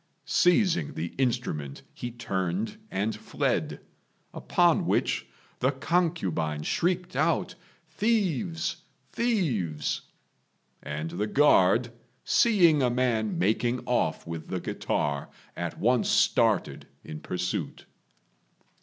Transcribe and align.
Seizing 0.25 0.95
the 0.95 1.13
instrument 1.19 1.83
he 1.93 2.09
turned 2.09 2.79
and 2.89 3.15
fled; 3.15 3.81
upon 4.33 4.87
which 4.87 5.27
the 5.59 5.69
concubine 5.69 6.63
shrieked 6.63 7.15
out, 7.15 7.53
"Thieves! 7.87 8.77
thieves!" 9.11 10.01
And 10.81 11.11
the 11.11 11.27
guard, 11.27 11.91
seeing 12.23 12.81
a 12.81 12.89
man 12.89 13.37
making 13.37 13.81
off 13.85 14.25
with 14.25 14.47
the 14.47 14.59
guitar, 14.59 15.29
at 15.55 15.77
once 15.77 16.09
started 16.09 16.87
in 17.03 17.19
pursuit. 17.19 17.85